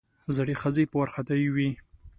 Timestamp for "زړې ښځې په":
0.35-0.95